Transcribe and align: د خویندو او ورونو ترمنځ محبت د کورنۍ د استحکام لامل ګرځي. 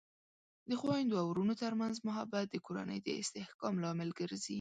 د 0.69 0.71
خویندو 0.81 1.15
او 1.21 1.27
ورونو 1.31 1.53
ترمنځ 1.63 1.95
محبت 2.07 2.45
د 2.49 2.55
کورنۍ 2.65 2.99
د 3.03 3.09
استحکام 3.21 3.75
لامل 3.83 4.09
ګرځي. 4.19 4.49